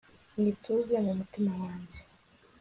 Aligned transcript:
nyituze 0.39 0.95
mu 1.05 1.11
mutima 1.19 1.51
wanjye 1.61 1.97